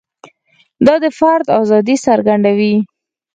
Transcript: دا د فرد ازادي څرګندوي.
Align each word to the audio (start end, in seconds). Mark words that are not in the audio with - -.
دا 0.85 0.95
د 1.03 1.05
فرد 1.19 1.47
ازادي 1.61 1.95
څرګندوي. 2.07 2.75